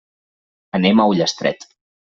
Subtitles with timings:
[0.79, 1.73] Anem a Ullastret.